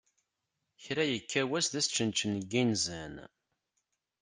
[0.83, 3.15] Kra yekka wass d asčenčen, n yinzan.